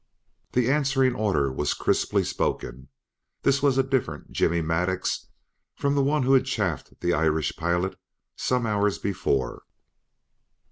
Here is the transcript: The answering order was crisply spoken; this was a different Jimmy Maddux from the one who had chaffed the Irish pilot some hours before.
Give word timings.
The 0.53 0.67
answering 0.71 1.13
order 1.13 1.51
was 1.51 1.75
crisply 1.75 2.23
spoken; 2.23 2.87
this 3.43 3.61
was 3.61 3.77
a 3.77 3.83
different 3.83 4.31
Jimmy 4.31 4.59
Maddux 4.59 5.27
from 5.75 5.93
the 5.93 6.01
one 6.03 6.23
who 6.23 6.33
had 6.33 6.45
chaffed 6.45 7.01
the 7.01 7.13
Irish 7.13 7.55
pilot 7.55 7.99
some 8.35 8.65
hours 8.65 8.97
before. 8.97 9.61